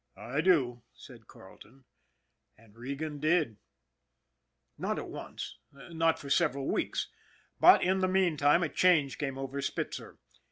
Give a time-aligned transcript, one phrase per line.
[0.17, 1.85] "I do," said Carleton.
[2.57, 3.57] And Regan did.
[4.75, 7.09] Not at once, not for several weeks.
[7.59, 10.17] But in the mean time a change came over Spitzer.